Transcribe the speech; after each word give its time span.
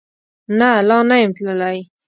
نه، 0.59 0.69
لا 0.87 0.97
نه 1.09 1.15
یم 1.23 1.31
تللی 1.37 1.77